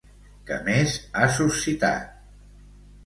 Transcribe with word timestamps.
Què 0.47 0.57
més 0.69 0.95
ha 1.17 1.27
suscitat? 1.35 2.21